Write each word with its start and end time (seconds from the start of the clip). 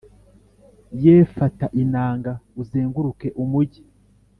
Ye 1.03 1.13
fata 1.35 1.65
inanga 1.81 2.31
uzenguruke 2.61 3.27
umugi 3.43 3.83